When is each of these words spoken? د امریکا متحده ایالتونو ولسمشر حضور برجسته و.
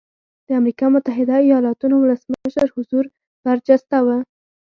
د 0.47 0.49
امریکا 0.59 0.85
متحده 0.95 1.35
ایالتونو 1.45 1.95
ولسمشر 1.99 2.67
حضور 2.75 3.03
برجسته 3.45 3.97
و. 4.05 4.07